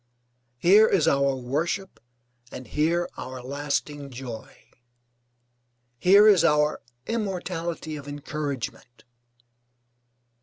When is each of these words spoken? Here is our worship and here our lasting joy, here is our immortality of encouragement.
Here 0.57 0.87
is 0.87 1.07
our 1.07 1.35
worship 1.35 1.99
and 2.51 2.65
here 2.67 3.07
our 3.17 3.39
lasting 3.43 4.09
joy, 4.09 4.57
here 5.99 6.27
is 6.27 6.43
our 6.43 6.81
immortality 7.05 7.95
of 7.97 8.07
encouragement. 8.07 9.03